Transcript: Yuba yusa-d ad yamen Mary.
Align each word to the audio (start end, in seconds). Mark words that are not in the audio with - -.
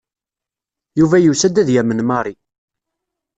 Yuba 0.99 1.17
yusa-d 1.19 1.55
ad 1.61 1.69
yamen 1.75 1.99
Mary. 2.09 2.35